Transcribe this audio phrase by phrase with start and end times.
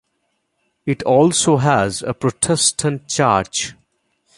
[0.83, 3.75] It also has a Protestant church.